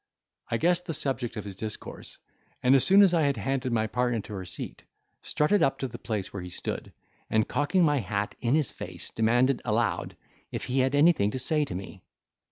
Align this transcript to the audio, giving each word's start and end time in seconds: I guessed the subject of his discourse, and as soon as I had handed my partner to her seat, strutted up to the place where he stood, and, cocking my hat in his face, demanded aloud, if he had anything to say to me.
I 0.49 0.57
guessed 0.57 0.87
the 0.87 0.95
subject 0.95 1.37
of 1.37 1.43
his 1.45 1.55
discourse, 1.55 2.17
and 2.63 2.73
as 2.73 2.83
soon 2.83 3.03
as 3.03 3.13
I 3.13 3.21
had 3.21 3.37
handed 3.37 3.71
my 3.71 3.85
partner 3.85 4.19
to 4.21 4.33
her 4.33 4.45
seat, 4.45 4.83
strutted 5.21 5.61
up 5.61 5.77
to 5.77 5.87
the 5.87 5.99
place 5.99 6.33
where 6.33 6.41
he 6.41 6.49
stood, 6.49 6.91
and, 7.29 7.47
cocking 7.47 7.83
my 7.83 7.99
hat 7.99 8.33
in 8.41 8.55
his 8.55 8.71
face, 8.71 9.11
demanded 9.11 9.61
aloud, 9.63 10.17
if 10.51 10.63
he 10.65 10.79
had 10.79 10.95
anything 10.95 11.29
to 11.29 11.37
say 11.37 11.65
to 11.65 11.75
me. 11.75 12.01